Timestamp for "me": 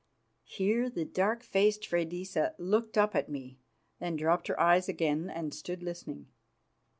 3.29-3.59